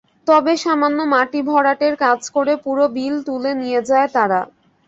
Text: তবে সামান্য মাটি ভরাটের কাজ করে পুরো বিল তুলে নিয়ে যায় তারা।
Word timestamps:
তবে 0.27 0.53
সামান্য 0.63 0.99
মাটি 1.13 1.39
ভরাটের 1.49 1.93
কাজ 2.03 2.19
করে 2.35 2.53
পুরো 2.63 2.85
বিল 2.95 3.15
তুলে 3.27 3.51
নিয়ে 3.61 3.79
যায় 3.89 4.07
তারা। 4.15 4.41